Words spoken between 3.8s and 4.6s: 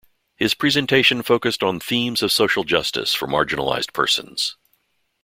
persons.